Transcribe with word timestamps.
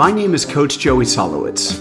My 0.00 0.10
name 0.10 0.32
is 0.32 0.46
Coach 0.46 0.78
Joey 0.78 1.04
Solowitz. 1.04 1.78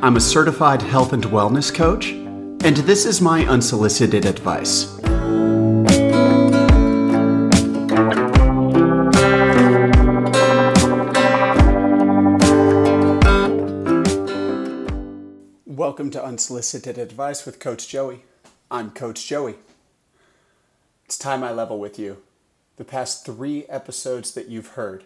I'm 0.00 0.14
a 0.14 0.20
certified 0.20 0.80
health 0.80 1.12
and 1.12 1.24
wellness 1.24 1.74
coach, 1.74 2.10
and 2.10 2.76
this 2.86 3.04
is 3.04 3.20
my 3.20 3.44
unsolicited 3.44 4.24
advice. 4.24 4.96
Welcome 15.66 16.12
to 16.12 16.24
Unsolicited 16.24 16.98
Advice 16.98 17.44
with 17.44 17.58
Coach 17.58 17.88
Joey. 17.88 18.22
I'm 18.70 18.92
Coach 18.92 19.26
Joey. 19.26 19.56
It's 21.04 21.18
time 21.18 21.42
I 21.42 21.50
level 21.50 21.80
with 21.80 21.98
you. 21.98 22.18
The 22.76 22.84
past 22.84 23.26
three 23.26 23.64
episodes 23.64 24.34
that 24.34 24.46
you've 24.46 24.68
heard 24.68 25.02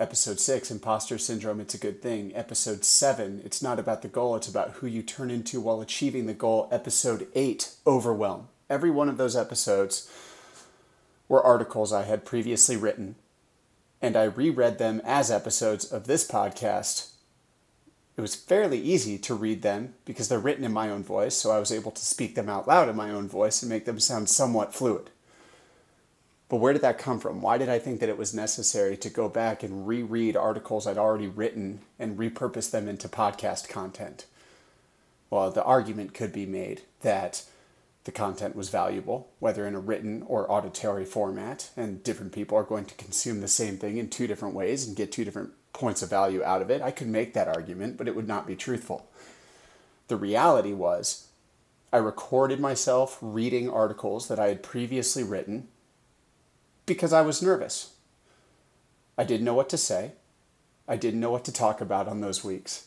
Episode 0.00 0.38
6, 0.38 0.70
Imposter 0.70 1.18
Syndrome, 1.18 1.58
It's 1.58 1.74
a 1.74 1.78
Good 1.78 2.00
Thing. 2.00 2.30
Episode 2.32 2.84
7, 2.84 3.42
It's 3.44 3.60
Not 3.60 3.80
About 3.80 4.02
the 4.02 4.06
Goal, 4.06 4.36
It's 4.36 4.46
About 4.46 4.74
Who 4.74 4.86
You 4.86 5.02
Turn 5.02 5.28
Into 5.28 5.60
While 5.60 5.80
Achieving 5.80 6.26
the 6.26 6.34
Goal. 6.34 6.68
Episode 6.70 7.26
8, 7.34 7.72
Overwhelm. 7.84 8.46
Every 8.70 8.92
one 8.92 9.08
of 9.08 9.16
those 9.16 9.34
episodes 9.34 10.08
were 11.28 11.42
articles 11.42 11.92
I 11.92 12.04
had 12.04 12.24
previously 12.24 12.76
written, 12.76 13.16
and 14.00 14.16
I 14.16 14.22
reread 14.22 14.78
them 14.78 15.02
as 15.04 15.32
episodes 15.32 15.84
of 15.90 16.06
this 16.06 16.24
podcast. 16.24 17.08
It 18.16 18.20
was 18.20 18.36
fairly 18.36 18.78
easy 18.80 19.18
to 19.18 19.34
read 19.34 19.62
them 19.62 19.94
because 20.04 20.28
they're 20.28 20.38
written 20.38 20.64
in 20.64 20.72
my 20.72 20.90
own 20.90 21.02
voice, 21.02 21.34
so 21.34 21.50
I 21.50 21.58
was 21.58 21.72
able 21.72 21.90
to 21.90 22.06
speak 22.06 22.36
them 22.36 22.48
out 22.48 22.68
loud 22.68 22.88
in 22.88 22.94
my 22.94 23.10
own 23.10 23.26
voice 23.26 23.62
and 23.62 23.68
make 23.68 23.84
them 23.84 23.98
sound 23.98 24.28
somewhat 24.28 24.72
fluid. 24.72 25.10
But 26.48 26.56
where 26.56 26.72
did 26.72 26.82
that 26.82 26.98
come 26.98 27.20
from? 27.20 27.42
Why 27.42 27.58
did 27.58 27.68
I 27.68 27.78
think 27.78 28.00
that 28.00 28.08
it 28.08 28.16
was 28.16 28.32
necessary 28.32 28.96
to 28.96 29.10
go 29.10 29.28
back 29.28 29.62
and 29.62 29.86
reread 29.86 30.36
articles 30.36 30.86
I'd 30.86 30.96
already 30.96 31.26
written 31.26 31.80
and 31.98 32.18
repurpose 32.18 32.70
them 32.70 32.88
into 32.88 33.08
podcast 33.08 33.68
content? 33.68 34.24
Well, 35.28 35.50
the 35.50 35.62
argument 35.62 36.14
could 36.14 36.32
be 36.32 36.46
made 36.46 36.82
that 37.02 37.44
the 38.04 38.12
content 38.12 38.56
was 38.56 38.70
valuable, 38.70 39.28
whether 39.40 39.66
in 39.66 39.74
a 39.74 39.80
written 39.80 40.22
or 40.26 40.50
auditory 40.50 41.04
format, 41.04 41.68
and 41.76 42.02
different 42.02 42.32
people 42.32 42.56
are 42.56 42.62
going 42.62 42.86
to 42.86 42.94
consume 42.94 43.42
the 43.42 43.48
same 43.48 43.76
thing 43.76 43.98
in 43.98 44.08
two 44.08 44.26
different 44.26 44.54
ways 44.54 44.86
and 44.86 44.96
get 44.96 45.12
two 45.12 45.26
different 45.26 45.50
points 45.74 46.00
of 46.00 46.08
value 46.08 46.42
out 46.42 46.62
of 46.62 46.70
it. 46.70 46.80
I 46.80 46.90
could 46.90 47.08
make 47.08 47.34
that 47.34 47.48
argument, 47.48 47.98
but 47.98 48.08
it 48.08 48.16
would 48.16 48.26
not 48.26 48.46
be 48.46 48.56
truthful. 48.56 49.10
The 50.08 50.16
reality 50.16 50.72
was, 50.72 51.26
I 51.92 51.98
recorded 51.98 52.58
myself 52.58 53.18
reading 53.20 53.68
articles 53.68 54.28
that 54.28 54.38
I 54.38 54.48
had 54.48 54.62
previously 54.62 55.22
written 55.22 55.68
because 56.88 57.12
I 57.12 57.20
was 57.20 57.40
nervous. 57.40 57.92
I 59.16 59.22
didn't 59.22 59.44
know 59.44 59.54
what 59.54 59.68
to 59.68 59.76
say. 59.76 60.12
I 60.88 60.96
didn't 60.96 61.20
know 61.20 61.30
what 61.30 61.44
to 61.44 61.52
talk 61.52 61.80
about 61.80 62.08
on 62.08 62.20
those 62.20 62.42
weeks. 62.42 62.86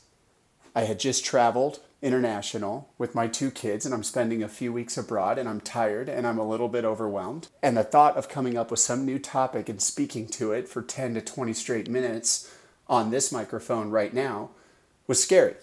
I 0.75 0.81
had 0.81 0.99
just 0.99 1.23
traveled 1.23 1.79
international 2.01 2.89
with 2.97 3.13
my 3.13 3.27
two 3.27 3.51
kids, 3.51 3.85
and 3.85 3.93
I'm 3.93 4.03
spending 4.03 4.41
a 4.41 4.47
few 4.47 4.73
weeks 4.73 4.97
abroad, 4.97 5.37
and 5.37 5.47
I'm 5.47 5.61
tired 5.61 6.09
and 6.09 6.25
I'm 6.25 6.39
a 6.39 6.47
little 6.47 6.69
bit 6.69 6.83
overwhelmed. 6.83 7.47
And 7.61 7.77
the 7.77 7.83
thought 7.83 8.17
of 8.17 8.29
coming 8.29 8.57
up 8.57 8.71
with 8.71 8.79
some 8.79 9.05
new 9.05 9.19
topic 9.19 9.69
and 9.69 9.81
speaking 9.81 10.27
to 10.29 10.51
it 10.51 10.67
for 10.67 10.81
10 10.81 11.13
to 11.13 11.21
20 11.21 11.53
straight 11.53 11.89
minutes 11.89 12.51
on 12.87 13.11
this 13.11 13.31
microphone 13.31 13.89
right 13.89 14.13
now 14.13 14.49
was 15.07 15.21
scary. 15.21 15.55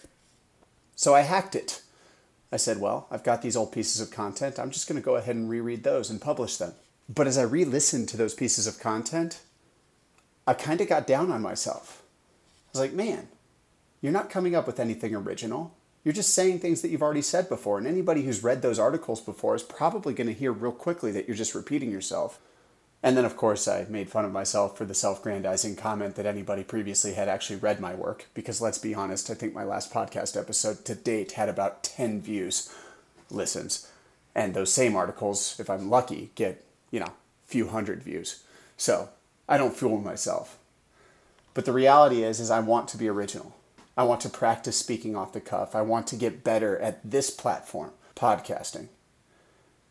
So 0.95 1.15
I 1.15 1.23
hacked 1.23 1.57
it. 1.57 1.83
I 2.53 2.57
said, 2.57 2.81
Well, 2.81 3.07
I've 3.11 3.25
got 3.25 3.43
these 3.43 3.57
old 3.57 3.73
pieces 3.73 4.01
of 4.01 4.11
content. 4.11 4.59
I'm 4.59 4.71
just 4.71 4.89
going 4.89 5.01
to 5.01 5.05
go 5.05 5.17
ahead 5.17 5.37
and 5.37 5.51
reread 5.51 5.83
those 5.83 6.09
and 6.09 6.21
publish 6.21 6.57
them. 6.57 6.73
But 7.09 7.27
as 7.27 7.39
I 7.39 7.43
re 7.43 7.65
listened 7.65 8.09
to 8.11 8.17
those 8.17 8.35
pieces 8.35 8.67
of 8.67 8.79
content, 8.79 9.41
I 10.47 10.55
kind 10.55 10.81
of 10.81 10.89
got 10.89 11.07
down 11.07 11.31
on 11.31 11.43
myself. 11.43 12.03
I 12.69 12.71
was 12.73 12.81
like, 12.81 12.93
man, 12.93 13.29
you're 14.01 14.13
not 14.13 14.31
coming 14.31 14.55
up 14.55 14.67
with 14.67 14.81
anything 14.81 15.15
original. 15.15 15.75
You're 16.05 16.15
just 16.15 16.35
saying 16.35 16.61
things 16.61 16.81
that 16.83 16.89
you've 16.89 17.03
already 17.03 17.23
said 17.23 17.49
before. 17.49 17.79
And 17.79 17.87
anybody 17.87 18.23
who's 18.23 18.43
read 18.43 18.63
those 18.63 18.79
articles 18.79 19.21
before 19.21 19.55
is 19.55 19.63
probably 19.63 20.15
going 20.15 20.29
to 20.29 20.33
hear 20.33 20.53
real 20.53 20.73
quickly 20.73 21.11
that 21.13 21.27
you're 21.27 21.37
just 21.37 21.55
repeating 21.55 21.91
yourself. 21.91 22.39
And 23.03 23.17
then, 23.17 23.25
of 23.25 23.37
course, 23.37 23.69
I 23.69 23.87
made 23.89 24.11
fun 24.11 24.25
of 24.25 24.33
myself 24.33 24.77
for 24.77 24.85
the 24.85 24.95
self 24.95 25.23
grandizing 25.23 25.77
comment 25.77 26.17
that 26.17 26.27
anybody 26.27 26.65
previously 26.65 27.15
had 27.15 27.29
actually 27.29 27.59
read 27.59 27.81
my 27.81 27.95
work. 27.95 28.27
Because 28.35 28.61
let's 28.61 28.79
be 28.79 28.95
honest, 28.95 29.31
I 29.31 29.35
think 29.35 29.55
my 29.55 29.65
last 29.65 29.93
podcast 29.93 30.37
episode 30.37 30.85
to 30.85 30.95
date 30.95 31.33
had 31.33 31.49
about 31.49 31.85
10 31.85 32.21
views, 32.21 32.73
listens. 33.31 33.89
And 34.35 34.55
those 34.55 34.73
same 34.73 34.97
articles, 34.97 35.57
if 35.59 35.71
I'm 35.71 35.91
lucky, 35.91 36.31
get 36.35 36.65
you 36.91 37.01
know, 37.01 37.13
few 37.47 37.69
hundred 37.69 38.03
views. 38.03 38.43
So 38.77 39.09
I 39.49 39.57
don't 39.57 39.77
fool 39.77 40.01
myself. 40.01 40.59
But 41.55 41.65
the 41.65 41.73
reality 41.73 42.23
is, 42.23 42.41
is 42.41 42.51
I 42.51 42.61
want 42.61 42.89
to 42.89 42.99
be 42.99 43.09
original. 43.09 43.55
I 43.97 44.05
want 44.05 44.21
to 44.21 44.29
practice 44.29 44.77
speaking 44.77 45.17
off 45.17 45.33
the 45.33 45.41
cuff. 45.41 45.75
I 45.75 45.83
want 45.83 46.07
to 46.09 46.17
get 46.17 46.45
better 46.45 46.79
at 46.79 47.01
this 47.09 47.31
platform, 47.31 47.91
podcasting. 48.15 48.89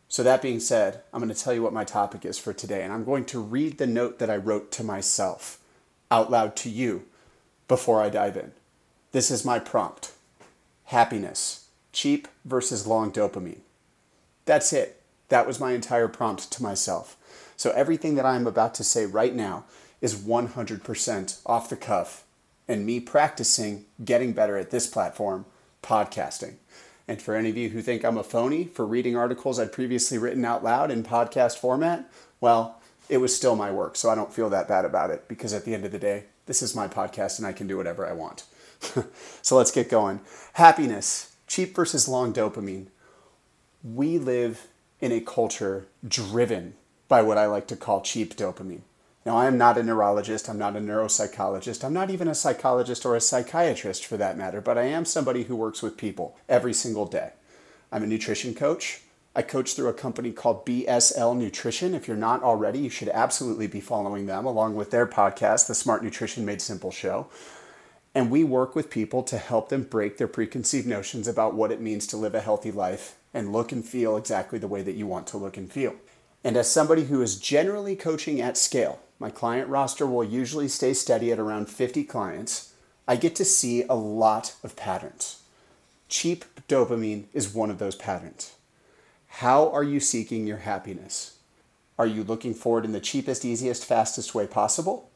So 0.08 0.22
that 0.22 0.40
being 0.40 0.60
said, 0.60 1.02
I'm 1.12 1.20
going 1.20 1.34
to 1.34 1.38
tell 1.38 1.52
you 1.52 1.62
what 1.62 1.74
my 1.74 1.84
topic 1.84 2.24
is 2.24 2.38
for 2.38 2.54
today, 2.54 2.82
and 2.82 2.92
I'm 2.92 3.04
going 3.04 3.26
to 3.26 3.40
read 3.40 3.76
the 3.76 3.86
note 3.86 4.18
that 4.18 4.30
I 4.30 4.36
wrote 4.36 4.72
to 4.72 4.82
myself 4.82 5.58
out 6.10 6.30
loud 6.30 6.56
to 6.56 6.70
you 6.70 7.04
before 7.68 8.00
I 8.00 8.08
dive 8.08 8.38
in. 8.38 8.52
This 9.12 9.30
is 9.30 9.44
my 9.44 9.58
prompt. 9.58 10.12
Happiness, 10.84 11.68
cheap 11.92 12.28
versus 12.46 12.86
long 12.86 13.12
dopamine. 13.12 13.60
That's 14.46 14.72
it. 14.72 14.97
That 15.28 15.46
was 15.46 15.60
my 15.60 15.72
entire 15.72 16.08
prompt 16.08 16.50
to 16.52 16.62
myself. 16.62 17.16
So 17.56 17.70
everything 17.70 18.14
that 18.14 18.26
I'm 18.26 18.46
about 18.46 18.74
to 18.76 18.84
say 18.84 19.04
right 19.06 19.34
now 19.34 19.64
is 20.00 20.14
100% 20.14 21.40
off 21.44 21.68
the 21.68 21.76
cuff 21.76 22.24
and 22.68 22.86
me 22.86 23.00
practicing 23.00 23.86
getting 24.04 24.32
better 24.32 24.56
at 24.56 24.70
this 24.70 24.86
platform, 24.86 25.44
podcasting. 25.82 26.54
And 27.08 27.20
for 27.20 27.34
any 27.34 27.48
of 27.48 27.56
you 27.56 27.70
who 27.70 27.80
think 27.80 28.04
I'm 28.04 28.18
a 28.18 28.22
phony 28.22 28.64
for 28.64 28.86
reading 28.86 29.16
articles 29.16 29.58
I'd 29.58 29.72
previously 29.72 30.18
written 30.18 30.44
out 30.44 30.62
loud 30.62 30.90
in 30.90 31.02
podcast 31.02 31.56
format, 31.56 32.10
well, 32.40 32.80
it 33.08 33.18
was 33.18 33.34
still 33.34 33.56
my 33.56 33.72
work, 33.72 33.96
so 33.96 34.10
I 34.10 34.14
don't 34.14 34.32
feel 34.32 34.50
that 34.50 34.68
bad 34.68 34.84
about 34.84 35.10
it 35.10 35.26
because 35.26 35.54
at 35.54 35.64
the 35.64 35.72
end 35.74 35.86
of 35.86 35.92
the 35.92 35.98
day, 35.98 36.24
this 36.44 36.62
is 36.62 36.76
my 36.76 36.86
podcast 36.86 37.38
and 37.38 37.46
I 37.46 37.52
can 37.52 37.66
do 37.66 37.78
whatever 37.78 38.06
I 38.06 38.12
want. 38.12 38.44
so 39.42 39.56
let's 39.56 39.70
get 39.70 39.90
going. 39.90 40.20
Happiness, 40.54 41.34
cheap 41.46 41.74
versus 41.74 42.06
long 42.06 42.34
dopamine. 42.34 42.88
We 43.82 44.18
live 44.18 44.68
in 45.00 45.12
a 45.12 45.20
culture 45.20 45.86
driven 46.06 46.74
by 47.08 47.22
what 47.22 47.38
I 47.38 47.46
like 47.46 47.66
to 47.68 47.76
call 47.76 48.00
cheap 48.00 48.36
dopamine. 48.36 48.82
Now, 49.24 49.36
I 49.36 49.46
am 49.46 49.58
not 49.58 49.76
a 49.76 49.82
neurologist, 49.82 50.48
I'm 50.48 50.58
not 50.58 50.76
a 50.76 50.80
neuropsychologist, 50.80 51.84
I'm 51.84 51.92
not 51.92 52.10
even 52.10 52.28
a 52.28 52.34
psychologist 52.34 53.04
or 53.04 53.14
a 53.14 53.20
psychiatrist 53.20 54.06
for 54.06 54.16
that 54.16 54.38
matter, 54.38 54.60
but 54.60 54.78
I 54.78 54.84
am 54.84 55.04
somebody 55.04 55.44
who 55.44 55.56
works 55.56 55.82
with 55.82 55.96
people 55.96 56.36
every 56.48 56.72
single 56.72 57.04
day. 57.04 57.32
I'm 57.92 58.02
a 58.02 58.06
nutrition 58.06 58.54
coach. 58.54 59.02
I 59.36 59.42
coach 59.42 59.74
through 59.74 59.88
a 59.88 59.94
company 59.94 60.32
called 60.32 60.66
BSL 60.66 61.36
Nutrition. 61.36 61.94
If 61.94 62.08
you're 62.08 62.16
not 62.16 62.42
already, 62.42 62.80
you 62.80 62.90
should 62.90 63.10
absolutely 63.10 63.66
be 63.66 63.80
following 63.80 64.26
them 64.26 64.46
along 64.46 64.74
with 64.74 64.90
their 64.90 65.06
podcast, 65.06 65.66
The 65.66 65.74
Smart 65.74 66.02
Nutrition 66.02 66.44
Made 66.44 66.62
Simple 66.62 66.90
Show. 66.90 67.28
And 68.14 68.30
we 68.30 68.42
work 68.42 68.74
with 68.74 68.90
people 68.90 69.22
to 69.24 69.38
help 69.38 69.68
them 69.68 69.82
break 69.82 70.16
their 70.16 70.26
preconceived 70.26 70.86
notions 70.86 71.28
about 71.28 71.54
what 71.54 71.70
it 71.70 71.80
means 71.80 72.06
to 72.08 72.16
live 72.16 72.34
a 72.34 72.40
healthy 72.40 72.72
life 72.72 73.17
and 73.32 73.52
look 73.52 73.72
and 73.72 73.84
feel 73.84 74.16
exactly 74.16 74.58
the 74.58 74.68
way 74.68 74.82
that 74.82 74.94
you 74.94 75.06
want 75.06 75.26
to 75.28 75.36
look 75.36 75.56
and 75.56 75.72
feel. 75.72 75.94
And 76.44 76.56
as 76.56 76.70
somebody 76.70 77.04
who 77.04 77.20
is 77.20 77.38
generally 77.38 77.96
coaching 77.96 78.40
at 78.40 78.56
scale, 78.56 79.00
my 79.18 79.30
client 79.30 79.68
roster 79.68 80.06
will 80.06 80.24
usually 80.24 80.68
stay 80.68 80.94
steady 80.94 81.32
at 81.32 81.38
around 81.38 81.68
50 81.68 82.04
clients. 82.04 82.72
I 83.06 83.16
get 83.16 83.34
to 83.36 83.44
see 83.44 83.82
a 83.84 83.94
lot 83.94 84.54
of 84.62 84.76
patterns. 84.76 85.42
Cheap 86.08 86.44
dopamine 86.68 87.24
is 87.32 87.52
one 87.52 87.70
of 87.70 87.78
those 87.78 87.96
patterns. 87.96 88.54
How 89.26 89.70
are 89.70 89.84
you 89.84 90.00
seeking 90.00 90.46
your 90.46 90.58
happiness? 90.58 91.38
Are 91.98 92.06
you 92.06 92.22
looking 92.22 92.54
for 92.54 92.78
it 92.78 92.84
in 92.84 92.92
the 92.92 93.00
cheapest, 93.00 93.44
easiest, 93.44 93.84
fastest 93.84 94.34
way 94.34 94.46
possible? 94.46 95.10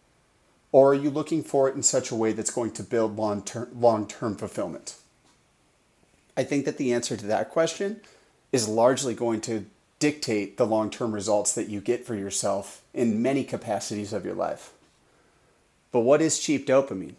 Or 0.73 0.91
are 0.91 0.95
you 0.95 1.11
looking 1.11 1.43
for 1.43 1.69
it 1.69 1.77
in 1.77 1.83
such 1.83 2.11
a 2.11 2.17
way 2.17 2.33
that's 2.33 2.51
going 2.51 2.73
to 2.73 2.83
build 2.83 3.17
long 3.17 3.43
term 3.43 4.37
fulfillment? 4.37 4.97
I 6.37 6.45
think 6.45 6.65
that 6.65 6.79
the 6.79 6.93
answer 6.93 7.17
to 7.17 7.27
that 7.27 7.51
question 7.51 8.01
is 8.53 8.69
largely 8.69 9.15
going 9.15 9.41
to 9.43 9.67
dictate 9.99 10.57
the 10.57 10.67
long 10.67 10.91
term 10.91 11.13
results 11.13 11.55
that 11.55 11.69
you 11.69 11.81
get 11.81 12.05
for 12.05 12.15
yourself 12.15 12.83
in 12.93 13.23
many 13.23 13.45
capacities 13.45 14.13
of 14.13 14.25
your 14.25 14.35
life. 14.35 14.73
But 15.93 16.01
what 16.01 16.23
is 16.23 16.39
cheap 16.39 16.67
dopamine? 16.67 17.17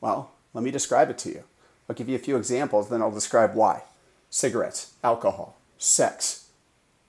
Well, 0.00 0.30
let 0.54 0.62
me 0.62 0.70
describe 0.70 1.10
it 1.10 1.18
to 1.18 1.30
you. 1.30 1.44
I'll 1.88 1.96
give 1.96 2.08
you 2.08 2.16
a 2.16 2.20
few 2.20 2.36
examples, 2.36 2.88
then 2.88 3.00
I'll 3.00 3.10
describe 3.10 3.54
why. 3.54 3.82
Cigarettes, 4.30 4.92
alcohol, 5.02 5.56
sex, 5.78 6.48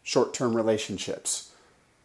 short 0.04 0.34
term 0.34 0.56
relationships, 0.56 1.52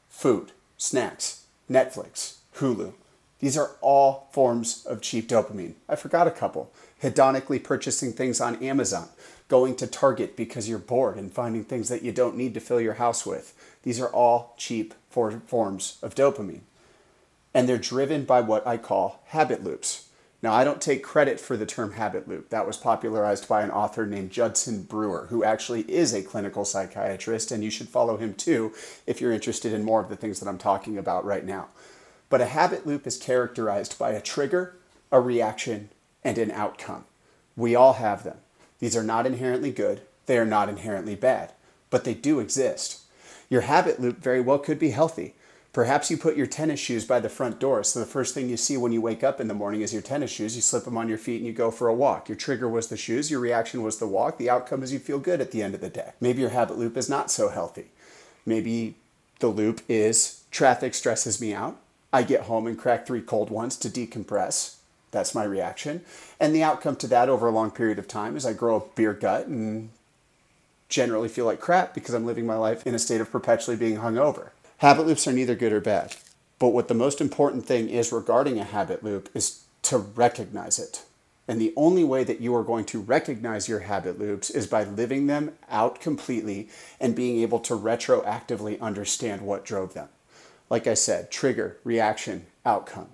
food, 0.09 0.53
snacks, 0.77 1.47
Netflix, 1.71 2.39
Hulu. 2.57 2.95
These 3.39 3.57
are 3.57 3.73
all 3.81 4.29
forms 4.33 4.85
of 4.87 5.01
cheap 5.01 5.29
dopamine. 5.29 5.75
I 5.89 5.97
forgot 5.97 6.27
a 6.27 6.33
couple 6.33 6.71
hedonically 7.03 7.63
purchasing 7.63 8.13
things 8.13 8.41
on 8.41 8.63
Amazon, 8.63 9.09
going 9.49 9.77
to 9.77 9.87
Target 9.87 10.37
because 10.37 10.69
you're 10.69 10.79
bored 10.79 11.17
and 11.17 11.33
finding 11.33 11.65
things 11.65 11.89
that 11.89 12.03
you 12.03 12.13
don't 12.13 12.37
need 12.37 12.55
to 12.55 12.61
fill 12.61 12.81
your 12.81 12.95
house 12.95 13.27
with. 13.27 13.55
These 13.83 14.01
are 14.01 14.09
all 14.09 14.55
cheap 14.57 14.95
for 15.11 15.31
forms 15.47 15.99
of 16.03 16.15
dopamine. 16.15 16.63
And 17.53 17.69
they're 17.69 17.79
driven 17.79 18.25
by 18.25 18.41
what 18.41 18.67
I 18.67 18.79
call 18.79 19.23
habit 19.27 19.63
loops. 19.63 20.09
Now, 20.45 20.53
I 20.53 20.65
don't 20.65 20.83
take 20.83 21.03
credit 21.03 21.41
for 21.41 21.57
the 21.57 21.65
term 21.65 21.93
habit 21.93 22.29
loop. 22.29 22.51
That 22.51 22.67
was 22.67 22.77
popularized 22.77 23.49
by 23.49 23.63
an 23.63 23.71
author 23.71 24.05
named 24.05 24.31
Judson 24.31 24.83
Brewer, 24.83 25.29
who 25.31 25.43
actually 25.43 25.91
is 25.91 26.13
a 26.13 26.23
clinical 26.23 26.67
psychiatrist, 26.67 27.51
and 27.51 27.65
you 27.65 27.71
should 27.71 27.89
follow 27.89 28.19
him 28.19 28.35
too 28.35 28.75
if 29.07 29.23
you're 29.23 29.33
interested 29.33 29.73
in 29.73 29.85
more 29.85 30.03
of 30.03 30.11
the 30.11 30.17
things 30.17 30.41
that 30.41 30.49
I'm 30.49 30.59
talking 30.59 30.99
about 30.99 31.25
right 31.25 31.47
now. 31.47 31.69
But 32.29 32.43
a 32.43 32.47
habit 32.47 32.87
loop 32.87 33.07
is 33.07 33.17
characterized 33.17 33.99
by 33.99 34.11
a 34.11 34.21
trigger, 34.21 34.77
a 35.11 35.19
reaction, 35.19 35.89
and 36.25 36.39
an 36.39 36.51
outcome. 36.51 37.05
We 37.57 37.75
all 37.75 37.95
have 37.95 38.25
them. 38.25 38.39
These 38.81 38.97
are 38.97 39.05
not 39.05 39.27
inherently 39.27 39.71
good, 39.71 40.03
they 40.27 40.39
are 40.39 40.45
not 40.45 40.69
inherently 40.69 41.15
bad, 41.15 41.53
but 41.91 42.05
they 42.05 42.15
do 42.15 42.41
exist. 42.41 43.03
Your 43.49 43.63
habit 43.63 44.01
loop 44.01 44.19
very 44.19 44.41
well 44.41 44.59
could 44.59 44.79
be 44.79 44.91
healthy. 44.91 45.35
Perhaps 45.73 46.09
you 46.09 46.17
put 46.17 46.37
your 46.37 46.47
tennis 46.47 46.79
shoes 46.79 47.05
by 47.05 47.19
the 47.19 47.29
front 47.29 47.59
door, 47.59 47.83
so 47.83 47.99
the 47.99 48.07
first 48.07 48.33
thing 48.33 48.49
you 48.49 48.57
see 48.57 48.77
when 48.77 48.93
you 48.93 49.01
wake 49.01 49.25
up 49.25 49.41
in 49.41 49.49
the 49.49 49.55
morning 49.55 49.81
is 49.81 49.93
your 49.93 50.03
tennis 50.03 50.31
shoes. 50.31 50.55
You 50.55 50.63
slip 50.63 50.85
them 50.85 50.97
on 50.97 51.09
your 51.09 51.19
feet 51.19 51.39
and 51.39 51.47
you 51.47 51.53
go 51.53 51.73
for 51.73 51.89
a 51.89 51.95
walk. 51.95 52.29
Your 52.29 52.37
trigger 52.37 52.69
was 52.69 52.87
the 52.87 52.97
shoes, 52.97 53.29
your 53.29 53.41
reaction 53.41 53.83
was 53.83 53.99
the 53.99 54.07
walk. 54.07 54.39
The 54.39 54.49
outcome 54.49 54.85
is 54.85 54.93
you 54.93 55.01
feel 55.01 55.19
good 55.19 55.41
at 55.41 55.51
the 55.51 55.63
end 55.63 55.75
of 55.75 55.81
the 55.81 55.89
day. 55.89 56.13
Maybe 56.21 56.41
your 56.41 56.51
habit 56.51 56.79
loop 56.79 56.97
is 56.97 57.09
not 57.09 57.29
so 57.29 57.49
healthy. 57.49 57.87
Maybe 58.47 58.95
the 59.41 59.49
loop 59.49 59.81
is 59.89 60.45
traffic 60.53 60.95
stresses 60.95 61.41
me 61.41 61.53
out. 61.53 61.77
I 62.13 62.23
get 62.23 62.43
home 62.43 62.69
and 62.69 62.79
crack 62.79 63.05
three 63.05 63.21
cold 63.21 63.51
ones 63.51 63.77
to 63.79 63.89
decompress. 63.89 64.77
That's 65.15 65.35
my 65.35 65.45
reaction. 65.45 66.03
And 66.41 66.53
the 66.53 66.65
outcome 66.65 66.97
to 66.97 67.07
that 67.07 67.29
over 67.29 67.47
a 67.47 67.53
long 67.53 67.71
period 67.71 68.01
of 68.01 68.09
time 68.09 68.37
is 68.37 68.45
I 68.45 68.53
grow 68.53 68.77
a 68.77 68.97
beer 68.97 69.15
gut 69.15 69.47
and 69.47 69.91
generally 70.89 71.29
feel 71.29 71.47
like 71.47 71.61
crap 71.61 71.95
because 71.95 72.15
I'm 72.15 72.27
living 72.27 72.45
my 72.45 72.57
life 72.57 72.85
in 72.85 72.97
a 72.97 72.99
state 72.99 73.21
of 73.21 73.31
perpetually 73.31 73.77
being 73.77 73.99
hungover. 73.99 74.51
Habit 74.79 75.07
loops 75.07 75.29
are 75.29 75.33
neither 75.33 75.55
good 75.55 75.73
or 75.73 75.81
bad. 75.81 76.17
But 76.59 76.71
what 76.71 76.89
the 76.89 76.95
most 76.95 77.21
important 77.21 77.65
thing 77.65 77.89
is 77.89 78.11
regarding 78.11 78.59
a 78.59 78.65
habit 78.65 79.05
loop 79.05 79.29
is 79.35 79.63
to 79.83 79.99
recognize 79.99 80.81
it. 80.81 81.05
And 81.47 81.61
the 81.61 81.75
only 81.77 82.03
way 82.03 82.25
that 82.25 82.41
you 82.41 82.55
are 82.57 82.65
going 82.65 82.85
to 82.87 83.01
recognize 83.01 83.69
your 83.69 83.81
habit 83.81 84.19
loops 84.19 84.51
is 84.51 84.67
by 84.67 84.83
living 84.83 85.29
them 85.29 85.53
out 85.71 86.01
completely 86.01 86.69
and 86.99 87.15
being 87.15 87.41
able 87.41 87.61
to 87.61 87.75
retroactively 87.75 88.81
understand 88.81 89.43
what 89.43 89.65
drove 89.65 89.95
them. 89.95 90.09
Like 90.71 90.89
I 90.89 90.95
said, 90.95 91.31
trigger, 91.31 91.77
reaction, 91.85 92.47
outcome. 92.67 93.09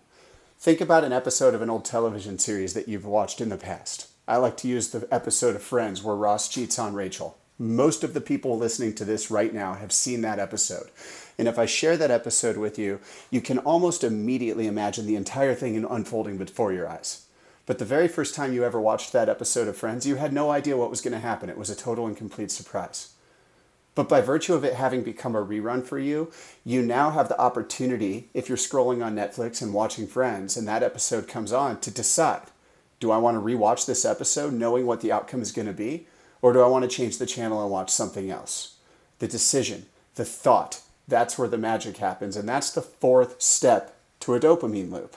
Think 0.60 0.82
about 0.82 1.04
an 1.04 1.12
episode 1.14 1.54
of 1.54 1.62
an 1.62 1.70
old 1.70 1.86
television 1.86 2.38
series 2.38 2.74
that 2.74 2.86
you've 2.86 3.06
watched 3.06 3.40
in 3.40 3.48
the 3.48 3.56
past. 3.56 4.08
I 4.28 4.36
like 4.36 4.58
to 4.58 4.68
use 4.68 4.90
the 4.90 5.08
episode 5.10 5.56
of 5.56 5.62
Friends 5.62 6.02
where 6.02 6.14
Ross 6.14 6.50
cheats 6.50 6.78
on 6.78 6.92
Rachel. 6.92 7.38
Most 7.58 8.04
of 8.04 8.12
the 8.12 8.20
people 8.20 8.58
listening 8.58 8.94
to 8.96 9.06
this 9.06 9.30
right 9.30 9.54
now 9.54 9.72
have 9.72 9.90
seen 9.90 10.20
that 10.20 10.38
episode. 10.38 10.90
And 11.38 11.48
if 11.48 11.58
I 11.58 11.64
share 11.64 11.96
that 11.96 12.10
episode 12.10 12.58
with 12.58 12.78
you, 12.78 13.00
you 13.30 13.40
can 13.40 13.56
almost 13.60 14.04
immediately 14.04 14.66
imagine 14.66 15.06
the 15.06 15.16
entire 15.16 15.54
thing 15.54 15.82
unfolding 15.82 16.36
before 16.36 16.74
your 16.74 16.86
eyes. 16.86 17.24
But 17.64 17.78
the 17.78 17.86
very 17.86 18.06
first 18.06 18.34
time 18.34 18.52
you 18.52 18.62
ever 18.62 18.78
watched 18.78 19.14
that 19.14 19.30
episode 19.30 19.66
of 19.66 19.78
Friends, 19.78 20.06
you 20.06 20.16
had 20.16 20.34
no 20.34 20.50
idea 20.50 20.76
what 20.76 20.90
was 20.90 21.00
going 21.00 21.14
to 21.14 21.20
happen. 21.20 21.48
It 21.48 21.56
was 21.56 21.70
a 21.70 21.74
total 21.74 22.06
and 22.06 22.14
complete 22.14 22.50
surprise. 22.50 23.14
But 24.00 24.08
by 24.08 24.23
virtue 24.23 24.55
of 24.55 24.64
it 24.64 24.76
having 24.76 25.02
become 25.02 25.37
a 25.37 25.44
rerun 25.44 25.85
for 25.85 25.99
you, 25.99 26.32
you 26.64 26.81
now 26.81 27.11
have 27.11 27.29
the 27.29 27.38
opportunity, 27.38 28.31
if 28.32 28.49
you're 28.49 28.56
scrolling 28.56 29.05
on 29.05 29.14
Netflix 29.14 29.61
and 29.61 29.75
watching 29.75 30.06
Friends 30.06 30.56
and 30.56 30.67
that 30.67 30.82
episode 30.82 31.29
comes 31.29 31.52
on, 31.52 31.81
to 31.81 31.91
decide 31.91 32.44
do 32.99 33.11
I 33.11 33.19
want 33.19 33.37
to 33.37 33.43
rewatch 33.43 33.85
this 33.85 34.06
episode 34.06 34.55
knowing 34.55 34.87
what 34.87 35.02
the 35.02 35.12
outcome 35.12 35.43
is 35.43 35.52
going 35.52 35.69
to 35.69 35.75
be? 35.75 36.06
Or 36.41 36.55
do 36.55 36.62
I 36.62 36.67
want 36.67 36.91
to 36.91 36.97
change 36.97 37.19
the 37.19 37.26
channel 37.26 37.61
and 37.61 37.70
watch 37.70 37.91
something 37.91 38.31
else? 38.31 38.76
The 39.19 39.29
decision, 39.29 39.85
the 40.14 40.25
thought, 40.25 40.81
that's 41.06 41.37
where 41.37 41.49
the 41.49 41.58
magic 41.58 41.99
happens. 41.99 42.38
And 42.38 42.49
that's 42.49 42.70
the 42.70 42.81
fourth 42.81 43.43
step 43.43 43.99
to 44.20 44.32
a 44.32 44.41
dopamine 44.41 44.91
loop 44.91 45.14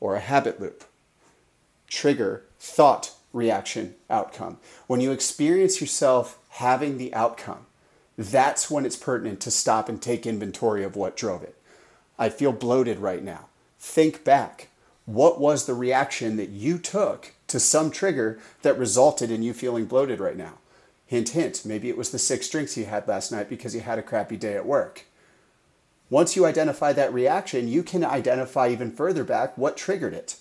or 0.00 0.16
a 0.16 0.20
habit 0.20 0.60
loop. 0.60 0.82
Trigger, 1.86 2.42
thought, 2.58 3.12
reaction, 3.32 3.94
outcome. 4.10 4.58
When 4.88 5.00
you 5.00 5.12
experience 5.12 5.80
yourself 5.80 6.40
having 6.48 6.98
the 6.98 7.14
outcome, 7.14 7.66
that's 8.16 8.70
when 8.70 8.84
it's 8.84 8.96
pertinent 8.96 9.40
to 9.40 9.50
stop 9.50 9.88
and 9.88 10.00
take 10.00 10.26
inventory 10.26 10.84
of 10.84 10.96
what 10.96 11.16
drove 11.16 11.42
it. 11.42 11.56
I 12.18 12.28
feel 12.28 12.52
bloated 12.52 12.98
right 12.98 13.22
now. 13.22 13.46
Think 13.78 14.24
back. 14.24 14.68
What 15.06 15.40
was 15.40 15.66
the 15.66 15.74
reaction 15.74 16.36
that 16.36 16.50
you 16.50 16.78
took 16.78 17.32
to 17.48 17.58
some 17.58 17.90
trigger 17.90 18.38
that 18.62 18.78
resulted 18.78 19.30
in 19.30 19.42
you 19.42 19.52
feeling 19.52 19.86
bloated 19.86 20.20
right 20.20 20.36
now? 20.36 20.54
Hint, 21.06 21.30
hint, 21.30 21.64
maybe 21.64 21.88
it 21.88 21.98
was 21.98 22.10
the 22.10 22.18
six 22.18 22.48
drinks 22.48 22.76
you 22.76 22.84
had 22.84 23.08
last 23.08 23.32
night 23.32 23.48
because 23.48 23.74
you 23.74 23.80
had 23.80 23.98
a 23.98 24.02
crappy 24.02 24.36
day 24.36 24.54
at 24.54 24.64
work. 24.64 25.04
Once 26.08 26.36
you 26.36 26.46
identify 26.46 26.92
that 26.92 27.12
reaction, 27.12 27.68
you 27.68 27.82
can 27.82 28.04
identify 28.04 28.68
even 28.68 28.90
further 28.90 29.24
back 29.24 29.56
what 29.58 29.76
triggered 29.76 30.14
it. 30.14 30.36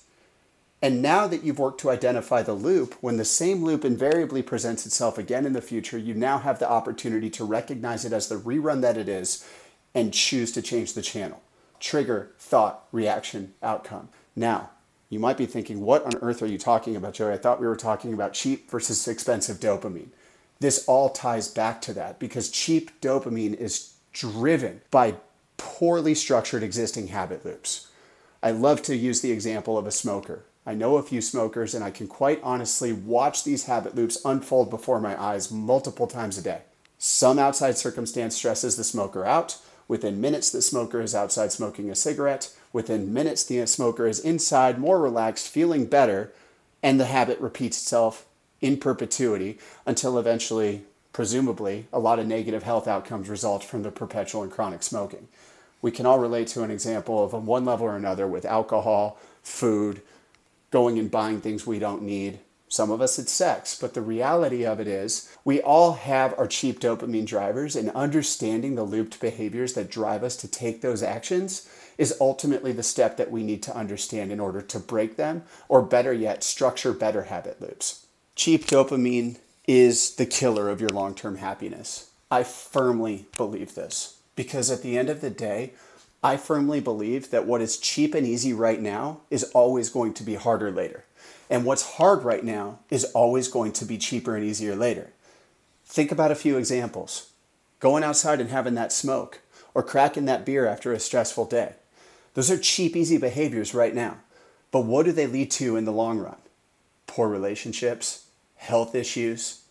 And 0.81 1.01
now 1.01 1.27
that 1.27 1.43
you've 1.43 1.59
worked 1.59 1.79
to 1.81 1.91
identify 1.91 2.41
the 2.41 2.53
loop, 2.53 2.95
when 3.01 3.17
the 3.17 3.25
same 3.25 3.63
loop 3.63 3.85
invariably 3.85 4.41
presents 4.41 4.85
itself 4.85 5.17
again 5.17 5.45
in 5.45 5.53
the 5.53 5.61
future, 5.61 5.97
you 5.97 6.13
now 6.15 6.39
have 6.39 6.57
the 6.57 6.69
opportunity 6.69 7.29
to 7.31 7.43
recognize 7.43 8.03
it 8.03 8.13
as 8.13 8.27
the 8.27 8.35
rerun 8.35 8.81
that 8.81 8.97
it 8.97 9.07
is 9.07 9.47
and 9.93 10.13
choose 10.13 10.51
to 10.53 10.61
change 10.61 10.93
the 10.93 11.01
channel. 11.01 11.41
Trigger, 11.79 12.31
thought, 12.39 12.85
reaction, 12.91 13.53
outcome. 13.61 14.09
Now, 14.35 14.71
you 15.09 15.19
might 15.19 15.37
be 15.37 15.45
thinking, 15.45 15.81
what 15.81 16.03
on 16.05 16.15
earth 16.21 16.41
are 16.41 16.47
you 16.47 16.57
talking 16.57 16.95
about, 16.95 17.13
Joey? 17.13 17.33
I 17.33 17.37
thought 17.37 17.59
we 17.61 17.67
were 17.67 17.75
talking 17.75 18.13
about 18.13 18.33
cheap 18.33 18.71
versus 18.71 19.07
expensive 19.07 19.59
dopamine 19.59 20.09
this 20.61 20.85
all 20.87 21.09
ties 21.09 21.47
back 21.47 21.81
to 21.81 21.93
that 21.93 22.19
because 22.19 22.49
cheap 22.49 23.01
dopamine 23.01 23.55
is 23.55 23.95
driven 24.13 24.81
by 24.91 25.15
poorly 25.57 26.15
structured 26.15 26.63
existing 26.63 27.07
habit 27.07 27.43
loops. 27.43 27.87
I 28.43 28.51
love 28.51 28.81
to 28.83 28.95
use 28.95 29.21
the 29.21 29.31
example 29.31 29.77
of 29.77 29.87
a 29.87 29.91
smoker. 29.91 30.45
I 30.65 30.73
know 30.75 30.97
a 30.97 31.03
few 31.03 31.21
smokers, 31.21 31.73
and 31.73 31.83
I 31.83 31.89
can 31.89 32.07
quite 32.07 32.39
honestly 32.43 32.93
watch 32.93 33.43
these 33.43 33.65
habit 33.65 33.95
loops 33.95 34.19
unfold 34.23 34.69
before 34.69 35.01
my 35.01 35.19
eyes 35.21 35.51
multiple 35.51 36.07
times 36.07 36.37
a 36.37 36.41
day. 36.41 36.61
Some 36.99 37.39
outside 37.39 37.77
circumstance 37.77 38.35
stresses 38.35 38.75
the 38.75 38.83
smoker 38.83 39.25
out. 39.25 39.57
Within 39.87 40.21
minutes, 40.21 40.51
the 40.51 40.61
smoker 40.61 41.01
is 41.01 41.15
outside 41.15 41.51
smoking 41.51 41.89
a 41.89 41.95
cigarette. 41.95 42.55
Within 42.71 43.11
minutes, 43.11 43.43
the 43.43 43.65
smoker 43.65 44.05
is 44.05 44.19
inside, 44.19 44.77
more 44.77 45.01
relaxed, 45.01 45.47
feeling 45.47 45.85
better, 45.85 46.31
and 46.83 46.99
the 46.99 47.05
habit 47.05 47.39
repeats 47.39 47.81
itself 47.81 48.27
in 48.61 48.77
perpetuity 48.77 49.57
until 49.87 50.19
eventually, 50.19 50.83
presumably, 51.11 51.87
a 51.91 51.99
lot 51.99 52.19
of 52.19 52.27
negative 52.27 52.61
health 52.61 52.87
outcomes 52.87 53.29
result 53.29 53.63
from 53.63 53.81
the 53.81 53.91
perpetual 53.91 54.43
and 54.43 54.51
chronic 54.51 54.83
smoking. 54.83 55.27
We 55.81 55.89
can 55.89 56.05
all 56.05 56.19
relate 56.19 56.47
to 56.49 56.61
an 56.61 56.69
example 56.69 57.23
of 57.23 57.33
on 57.33 57.47
one 57.47 57.65
level 57.65 57.87
or 57.87 57.95
another 57.95 58.27
with 58.27 58.45
alcohol, 58.45 59.19
food, 59.41 60.03
going 60.71 60.97
and 60.97 61.11
buying 61.11 61.41
things 61.41 61.67
we 61.67 61.79
don't 61.79 62.01
need. 62.01 62.39
Some 62.67 62.89
of 62.89 63.01
us 63.01 63.19
it's 63.19 63.31
sex, 63.31 63.77
but 63.79 63.93
the 63.93 64.01
reality 64.01 64.65
of 64.65 64.79
it 64.79 64.87
is 64.87 65.35
we 65.43 65.61
all 65.61 65.93
have 65.93 66.33
our 66.37 66.47
cheap 66.47 66.79
dopamine 66.79 67.25
drivers, 67.25 67.75
and 67.75 67.89
understanding 67.91 68.75
the 68.75 68.83
looped 68.83 69.19
behaviors 69.19 69.73
that 69.73 69.91
drive 69.91 70.23
us 70.23 70.35
to 70.37 70.47
take 70.47 70.81
those 70.81 71.03
actions 71.03 71.69
is 71.97 72.17
ultimately 72.21 72.71
the 72.71 72.81
step 72.81 73.17
that 73.17 73.29
we 73.29 73.43
need 73.43 73.61
to 73.63 73.75
understand 73.75 74.31
in 74.31 74.39
order 74.39 74.61
to 74.61 74.79
break 74.79 75.17
them, 75.17 75.43
or 75.67 75.81
better 75.81 76.13
yet, 76.13 76.43
structure 76.43 76.93
better 76.93 77.23
habit 77.23 77.61
loops 77.61 78.07
cheap 78.35 78.65
dopamine 78.65 79.37
is 79.67 80.15
the 80.15 80.25
killer 80.25 80.69
of 80.69 80.81
your 80.81 80.89
long 80.89 81.13
term 81.13 81.37
happiness. 81.37 82.09
I 82.29 82.43
firmly 82.43 83.27
believe 83.37 83.75
this 83.75 84.17
because 84.35 84.71
at 84.71 84.81
the 84.81 84.97
end 84.97 85.09
of 85.09 85.21
the 85.21 85.29
day, 85.29 85.73
I 86.23 86.37
firmly 86.37 86.79
believe 86.79 87.31
that 87.31 87.47
what 87.47 87.61
is 87.61 87.77
cheap 87.77 88.13
and 88.13 88.27
easy 88.27 88.53
right 88.53 88.79
now 88.79 89.21
is 89.29 89.43
always 89.55 89.89
going 89.89 90.13
to 90.15 90.23
be 90.23 90.35
harder 90.35 90.71
later. 90.71 91.05
And 91.49 91.65
what's 91.65 91.95
hard 91.97 92.23
right 92.23 92.43
now 92.43 92.79
is 92.89 93.05
always 93.05 93.47
going 93.47 93.71
to 93.73 93.85
be 93.85 93.97
cheaper 93.97 94.35
and 94.35 94.45
easier 94.45 94.75
later. 94.75 95.11
Think 95.85 96.11
about 96.11 96.31
a 96.31 96.35
few 96.35 96.57
examples 96.57 97.31
going 97.81 98.03
outside 98.03 98.39
and 98.39 98.51
having 98.51 98.75
that 98.75 98.93
smoke, 98.93 99.41
or 99.73 99.81
cracking 99.81 100.25
that 100.25 100.45
beer 100.45 100.67
after 100.67 100.93
a 100.93 100.99
stressful 100.99 101.45
day. 101.45 101.73
Those 102.35 102.51
are 102.51 102.57
cheap, 102.57 102.95
easy 102.95 103.17
behaviors 103.17 103.73
right 103.73 103.93
now. 103.93 104.17
But 104.69 104.81
what 104.81 105.05
do 105.05 105.11
they 105.11 105.27
lead 105.27 105.51
to 105.51 105.75
in 105.75 105.85
the 105.85 105.91
long 105.91 106.19
run? 106.19 106.37
Poor 107.07 107.27
relationships, 107.27 108.27
health 108.55 108.93
issues, 108.95 109.61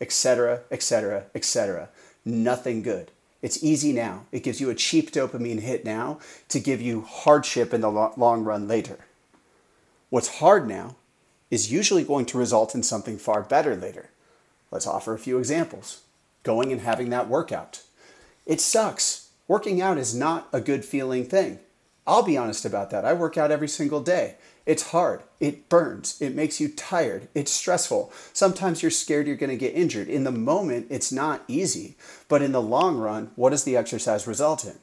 etc., 0.00 0.62
etc., 0.70 1.26
etc. 1.34 1.88
Nothing 2.24 2.82
good. 2.82 3.10
It's 3.42 3.62
easy 3.62 3.92
now. 3.92 4.24
It 4.30 4.44
gives 4.44 4.60
you 4.60 4.70
a 4.70 4.74
cheap 4.74 5.10
dopamine 5.10 5.60
hit 5.60 5.84
now 5.84 6.20
to 6.48 6.60
give 6.60 6.80
you 6.80 7.02
hardship 7.02 7.74
in 7.74 7.80
the 7.80 7.90
long 7.90 8.44
run 8.44 8.68
later. 8.68 8.98
What's 10.10 10.38
hard 10.38 10.68
now 10.68 10.96
is 11.50 11.72
usually 11.72 12.04
going 12.04 12.24
to 12.26 12.38
result 12.38 12.74
in 12.74 12.82
something 12.82 13.18
far 13.18 13.42
better 13.42 13.74
later. 13.74 14.10
Let's 14.70 14.86
offer 14.86 15.12
a 15.12 15.18
few 15.18 15.38
examples. 15.38 16.02
Going 16.44 16.72
and 16.72 16.80
having 16.80 17.10
that 17.10 17.28
workout. 17.28 17.82
It 18.46 18.60
sucks. 18.60 19.30
Working 19.48 19.82
out 19.82 19.98
is 19.98 20.14
not 20.14 20.48
a 20.52 20.60
good 20.60 20.84
feeling 20.84 21.24
thing. 21.24 21.58
I'll 22.06 22.22
be 22.22 22.36
honest 22.36 22.64
about 22.64 22.90
that. 22.90 23.04
I 23.04 23.12
work 23.12 23.36
out 23.36 23.50
every 23.50 23.68
single 23.68 24.00
day. 24.00 24.36
It's 24.64 24.90
hard. 24.90 25.22
It 25.40 25.68
burns. 25.68 26.20
It 26.20 26.34
makes 26.34 26.60
you 26.60 26.68
tired. 26.68 27.28
It's 27.34 27.50
stressful. 27.50 28.12
Sometimes 28.32 28.82
you're 28.82 28.90
scared 28.90 29.26
you're 29.26 29.36
going 29.36 29.50
to 29.50 29.56
get 29.56 29.74
injured. 29.74 30.08
In 30.08 30.24
the 30.24 30.30
moment, 30.30 30.86
it's 30.88 31.10
not 31.10 31.42
easy. 31.48 31.96
But 32.28 32.42
in 32.42 32.52
the 32.52 32.62
long 32.62 32.96
run, 32.96 33.32
what 33.34 33.50
does 33.50 33.64
the 33.64 33.76
exercise 33.76 34.26
result 34.26 34.64
in? 34.64 34.78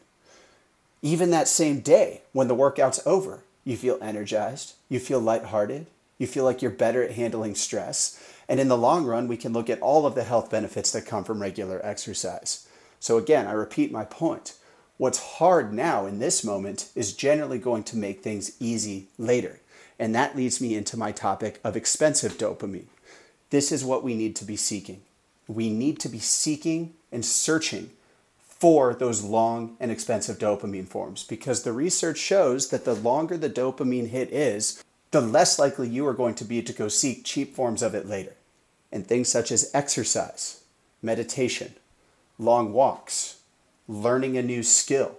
Even 1.01 1.31
that 1.31 1.47
same 1.47 1.79
day, 1.79 2.21
when 2.33 2.49
the 2.49 2.55
workout's 2.55 3.05
over, 3.05 3.43
you 3.63 3.77
feel 3.77 3.97
energized, 4.01 4.73
you 4.89 4.99
feel 4.99 5.21
lighthearted, 5.21 5.85
you 6.17 6.27
feel 6.27 6.43
like 6.43 6.61
you're 6.61 6.71
better 6.71 7.01
at 7.01 7.11
handling 7.11 7.55
stress. 7.55 8.21
And 8.49 8.59
in 8.59 8.67
the 8.67 8.77
long 8.77 9.05
run, 9.05 9.29
we 9.29 9.37
can 9.37 9.53
look 9.53 9.69
at 9.69 9.79
all 9.79 10.05
of 10.05 10.15
the 10.15 10.23
health 10.23 10.49
benefits 10.49 10.91
that 10.91 11.05
come 11.05 11.23
from 11.23 11.41
regular 11.41 11.79
exercise. 11.85 12.67
So, 12.99 13.17
again, 13.17 13.47
I 13.47 13.53
repeat 13.53 13.93
my 13.93 14.03
point. 14.03 14.55
What's 14.97 15.37
hard 15.37 15.71
now 15.71 16.05
in 16.05 16.19
this 16.19 16.43
moment 16.43 16.89
is 16.95 17.13
generally 17.13 17.59
going 17.59 17.83
to 17.83 17.97
make 17.97 18.21
things 18.21 18.51
easy 18.59 19.07
later. 19.17 19.61
And 19.99 20.15
that 20.15 20.35
leads 20.35 20.61
me 20.61 20.75
into 20.75 20.97
my 20.97 21.11
topic 21.11 21.59
of 21.63 21.75
expensive 21.75 22.37
dopamine. 22.37 22.87
This 23.49 23.71
is 23.71 23.83
what 23.83 24.03
we 24.03 24.15
need 24.15 24.35
to 24.37 24.45
be 24.45 24.55
seeking. 24.55 25.01
We 25.47 25.69
need 25.69 25.99
to 25.99 26.09
be 26.09 26.19
seeking 26.19 26.93
and 27.11 27.25
searching 27.25 27.91
for 28.39 28.93
those 28.93 29.23
long 29.23 29.75
and 29.79 29.91
expensive 29.91 30.37
dopamine 30.37 30.87
forms 30.87 31.23
because 31.23 31.63
the 31.63 31.73
research 31.73 32.17
shows 32.17 32.69
that 32.69 32.85
the 32.85 32.93
longer 32.93 33.37
the 33.37 33.49
dopamine 33.49 34.07
hit 34.07 34.31
is, 34.31 34.83
the 35.11 35.21
less 35.21 35.57
likely 35.57 35.87
you 35.89 36.05
are 36.07 36.13
going 36.13 36.35
to 36.35 36.45
be 36.45 36.61
to 36.61 36.73
go 36.73 36.87
seek 36.87 37.25
cheap 37.25 37.55
forms 37.55 37.81
of 37.81 37.95
it 37.95 38.07
later. 38.07 38.35
And 38.91 39.05
things 39.05 39.29
such 39.29 39.51
as 39.51 39.71
exercise, 39.73 40.61
meditation, 41.01 41.73
long 42.37 42.73
walks, 42.73 43.39
learning 43.87 44.37
a 44.37 44.41
new 44.41 44.61
skill, 44.61 45.15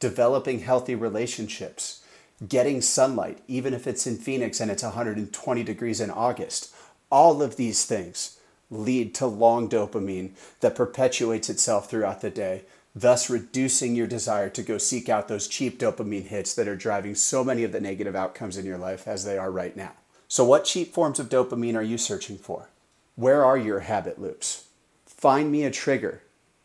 developing 0.00 0.60
healthy 0.60 0.94
relationships, 0.94 2.03
getting 2.46 2.80
sunlight, 2.80 3.38
even 3.48 3.74
if 3.74 3.86
it's 3.86 4.06
in 4.06 4.16
Phoenix 4.16 4.60
and 4.60 4.70
it's 4.70 4.82
120 4.82 5.62
degrees 5.62 6.00
in 6.00 6.10
August. 6.10 6.74
All 7.10 7.42
of 7.42 7.56
these 7.56 7.84
things 7.84 8.38
lead 8.70 9.14
to 9.14 9.26
long 9.26 9.68
dopamine 9.68 10.32
that 10.60 10.74
perpetuates 10.74 11.48
itself 11.48 11.88
throughout 11.88 12.20
the 12.20 12.30
day, 12.30 12.64
thus 12.94 13.30
reducing 13.30 13.94
your 13.94 14.06
desire 14.06 14.48
to 14.50 14.62
go 14.62 14.78
seek 14.78 15.08
out 15.08 15.28
those 15.28 15.48
cheap 15.48 15.78
dopamine 15.78 16.26
hits 16.26 16.54
that 16.54 16.68
are 16.68 16.76
driving 16.76 17.14
so 17.14 17.44
many 17.44 17.62
of 17.62 17.72
the 17.72 17.80
negative 17.80 18.16
outcomes 18.16 18.56
in 18.56 18.66
your 18.66 18.78
life 18.78 19.06
as 19.06 19.24
they 19.24 19.38
are 19.38 19.50
right 19.50 19.76
now. 19.76 19.92
So, 20.26 20.44
what 20.44 20.64
cheap 20.64 20.92
forms 20.92 21.20
of 21.20 21.28
dopamine 21.28 21.76
are 21.76 21.82
you 21.82 21.98
searching 21.98 22.38
for? 22.38 22.68
Where 23.14 23.44
are 23.44 23.58
your 23.58 23.80
habit 23.80 24.20
loops? 24.20 24.66
Find 25.06 25.52
me 25.52 25.64
a 25.64 25.70
trigger 25.70 26.22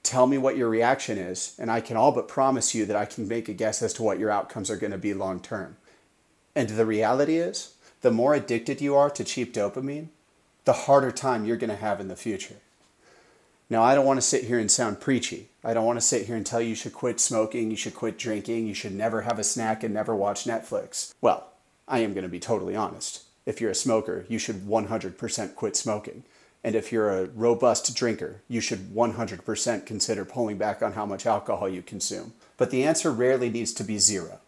tell 0.10 0.26
me 0.26 0.40
what 0.40 0.58
your 0.58 0.70
reaction 0.70 1.20
is, 1.20 1.56
and 1.60 1.72
I 1.72 1.82
can 1.82 1.96
all 1.96 2.12
but 2.12 2.28
promise 2.28 2.74
you 2.74 2.86
that 2.88 2.96
I 2.96 3.06
can 3.06 3.28
make 3.28 3.48
a 3.48 3.54
guess 3.54 3.84
as 3.84 3.94
to 3.94 4.04
what 4.04 4.18
your 4.18 4.32
outcomes 4.32 4.72
are 4.72 4.76
going 4.76 4.92
to 4.92 4.98
be 4.98 5.14
long 5.14 5.40
term. 5.40 5.78
And 6.56 6.68
the 6.68 6.86
reality 6.86 7.38
is, 7.38 7.76
the 8.02 8.10
more 8.10 8.34
addicted 8.34 8.82
you 8.82 8.96
are 8.96 9.12
to 9.12 9.24
cheap 9.24 9.54
dopamine, 9.54 10.08
the 10.66 10.74
harder 10.74 11.12
time 11.12 11.46
you're 11.46 11.58
going 11.58 11.70
to 11.70 11.76
have 11.76 12.00
in 12.00 12.08
the 12.08 12.16
future. 12.16 12.56
Now, 13.70 13.84
I 13.84 13.94
don't 13.94 14.06
want 14.06 14.18
to 14.18 14.26
sit 14.26 14.46
here 14.46 14.58
and 14.58 14.72
sound 14.72 15.00
preachy. 15.00 15.50
I 15.64 15.76
don't 15.76 15.86
want 15.86 16.00
to 16.00 16.06
sit 16.06 16.26
here 16.26 16.36
and 16.36 16.44
tell 16.44 16.60
you 16.60 16.70
you 16.70 16.76
should 16.76 16.94
quit 16.94 17.20
smoking, 17.20 17.70
you 17.70 17.78
should 17.78 17.94
quit 17.94 18.18
drinking, 18.18 18.66
you 18.66 18.74
should 18.74 18.96
never 18.96 19.22
have 19.22 19.38
a 19.38 19.44
snack 19.44 19.84
and 19.84 19.94
never 19.94 20.16
watch 20.16 20.46
Netflix. 20.46 21.14
Well, 21.22 21.52
I 21.88 22.00
am 22.00 22.14
going 22.14 22.24
to 22.24 22.30
be 22.30 22.40
totally 22.40 22.76
honest. 22.76 23.26
If 23.46 23.62
you're 23.62 23.70
a 23.70 23.76
smoker, 23.76 24.26
you 24.28 24.40
should 24.40 24.66
100% 24.66 25.56
quit 25.56 25.76
smoking. 25.76 26.24
And 26.64 26.76
if 26.76 26.92
you're 26.92 27.10
a 27.10 27.26
robust 27.28 27.96
drinker, 27.96 28.42
you 28.48 28.60
should 28.60 28.94
100% 28.94 29.86
consider 29.86 30.26
pulling 30.26 30.58
back 30.58 30.82
on 30.82 30.94
how 30.94 31.06
much 31.06 31.26
alcohol 31.26 31.70
you 31.70 31.82
consume. 31.82 32.34
But 32.58 32.70
the 32.70 32.84
answer 32.84 33.12
rarely 33.12 33.50
needs 33.50 33.74
to 33.74 33.84
be 33.84 33.98
zero. 33.98 34.40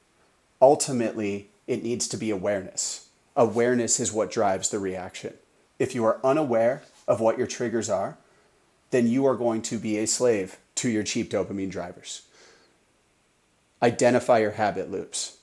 Ultimately, 0.61 1.49
it 1.67 1.83
needs 1.83 2.07
to 2.09 2.17
be 2.17 2.29
awareness. 2.29 3.07
Awareness 3.35 3.99
is 3.99 4.11
what 4.11 4.29
drives 4.29 4.69
the 4.69 4.79
reaction. 4.79 5.35
If 5.79 5.95
you 5.95 6.03
are 6.03 6.19
unaware 6.23 6.83
of 7.07 7.21
what 7.21 7.37
your 7.37 7.47
triggers 7.47 7.89
are, 7.89 8.17
then 8.91 9.07
you 9.07 9.25
are 9.25 9.35
going 9.35 9.61
to 9.63 9.79
be 9.79 9.97
a 9.97 10.05
slave 10.05 10.57
to 10.75 10.89
your 10.89 11.03
cheap 11.03 11.31
dopamine 11.31 11.71
drivers. 11.71 12.23
Identify 13.81 14.39
your 14.39 14.51
habit 14.51 14.91
loops. 14.91 15.37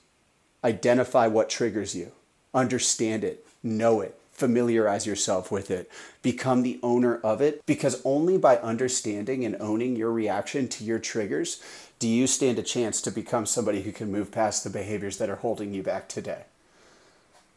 Identify 0.62 1.28
what 1.28 1.48
triggers 1.48 1.94
you. 1.96 2.12
Understand 2.52 3.24
it. 3.24 3.46
Know 3.62 4.02
it 4.02 4.18
familiarize 4.38 5.04
yourself 5.04 5.50
with 5.50 5.68
it, 5.68 5.90
become 6.22 6.62
the 6.62 6.78
owner 6.80 7.16
of 7.22 7.40
it, 7.40 7.60
because 7.66 8.00
only 8.04 8.38
by 8.38 8.56
understanding 8.58 9.44
and 9.44 9.56
owning 9.58 9.96
your 9.96 10.12
reaction 10.12 10.68
to 10.68 10.84
your 10.84 11.00
triggers 11.00 11.60
do 11.98 12.06
you 12.06 12.28
stand 12.28 12.56
a 12.56 12.62
chance 12.62 13.02
to 13.02 13.10
become 13.10 13.44
somebody 13.44 13.82
who 13.82 13.90
can 13.90 14.12
move 14.12 14.30
past 14.30 14.62
the 14.62 14.70
behaviors 14.70 15.18
that 15.18 15.28
are 15.28 15.36
holding 15.36 15.74
you 15.74 15.82
back 15.82 16.08
today. 16.08 16.44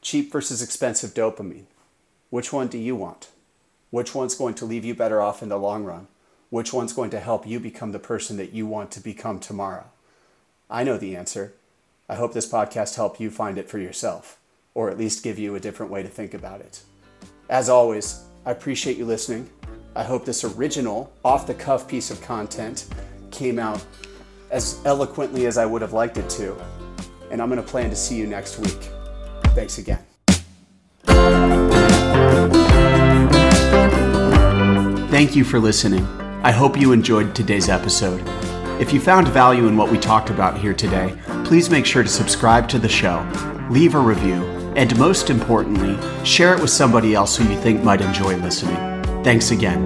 Cheap 0.01 0.31
versus 0.31 0.63
expensive 0.63 1.13
dopamine. 1.13 1.65
Which 2.31 2.51
one 2.51 2.67
do 2.67 2.79
you 2.79 2.95
want? 2.95 3.29
Which 3.91 4.15
one's 4.15 4.33
going 4.33 4.55
to 4.55 4.65
leave 4.65 4.83
you 4.83 4.95
better 4.95 5.21
off 5.21 5.43
in 5.43 5.49
the 5.49 5.59
long 5.59 5.83
run? 5.83 6.07
Which 6.49 6.73
one's 6.73 6.93
going 6.93 7.11
to 7.11 7.19
help 7.19 7.45
you 7.45 7.59
become 7.59 7.91
the 7.91 7.99
person 7.99 8.37
that 8.37 8.53
you 8.53 8.65
want 8.65 8.89
to 8.91 8.99
become 8.99 9.39
tomorrow? 9.39 9.85
I 10.67 10.83
know 10.83 10.97
the 10.97 11.15
answer. 11.15 11.53
I 12.09 12.15
hope 12.15 12.33
this 12.33 12.49
podcast 12.49 12.95
helped 12.95 13.19
you 13.19 13.29
find 13.29 13.59
it 13.59 13.69
for 13.69 13.77
yourself 13.77 14.39
or 14.73 14.89
at 14.89 14.97
least 14.97 15.23
give 15.23 15.37
you 15.37 15.55
a 15.55 15.59
different 15.59 15.91
way 15.91 16.01
to 16.01 16.09
think 16.09 16.33
about 16.33 16.61
it. 16.61 16.81
As 17.49 17.69
always, 17.69 18.23
I 18.45 18.51
appreciate 18.51 18.97
you 18.97 19.05
listening. 19.05 19.49
I 19.95 20.03
hope 20.03 20.25
this 20.25 20.43
original, 20.43 21.11
off 21.25 21.45
the 21.45 21.53
cuff 21.53 21.87
piece 21.87 22.11
of 22.11 22.21
content 22.21 22.87
came 23.29 23.59
out 23.59 23.85
as 24.49 24.81
eloquently 24.85 25.47
as 25.47 25.57
I 25.57 25.65
would 25.65 25.81
have 25.81 25.93
liked 25.93 26.17
it 26.17 26.29
to. 26.31 26.55
And 27.29 27.41
I'm 27.41 27.49
going 27.49 27.61
to 27.61 27.67
plan 27.67 27.89
to 27.89 27.95
see 27.95 28.15
you 28.15 28.27
next 28.27 28.59
week. 28.59 28.89
Thanks 29.47 29.77
again. 29.77 29.99
Thank 35.09 35.35
you 35.35 35.43
for 35.43 35.59
listening. 35.59 36.05
I 36.43 36.51
hope 36.51 36.79
you 36.79 36.93
enjoyed 36.93 37.35
today's 37.35 37.69
episode. 37.69 38.23
If 38.81 38.93
you 38.93 38.99
found 38.99 39.27
value 39.27 39.67
in 39.67 39.77
what 39.77 39.91
we 39.91 39.99
talked 39.99 40.29
about 40.29 40.57
here 40.57 40.73
today, 40.73 41.15
please 41.45 41.69
make 41.69 41.85
sure 41.85 42.01
to 42.01 42.09
subscribe 42.09 42.67
to 42.69 42.79
the 42.79 42.89
show, 42.89 43.23
leave 43.69 43.93
a 43.93 43.99
review, 43.99 44.41
and 44.75 44.97
most 44.97 45.29
importantly, 45.29 45.97
share 46.25 46.55
it 46.55 46.61
with 46.61 46.69
somebody 46.69 47.13
else 47.13 47.35
who 47.37 47.43
you 47.47 47.59
think 47.61 47.83
might 47.83 48.01
enjoy 48.01 48.35
listening. 48.37 48.77
Thanks 49.23 49.51
again. 49.51 49.85